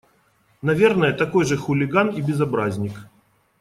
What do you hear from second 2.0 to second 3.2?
и безобразник.